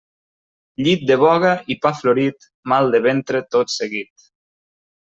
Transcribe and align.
Llit 0.87 1.03
de 1.11 1.17
boga 1.25 1.51
i 1.75 1.79
pa 1.85 1.93
florit, 2.01 2.49
mal 2.75 2.91
de 2.97 3.05
ventre 3.09 3.47
tot 3.57 3.79
seguit. 3.79 4.31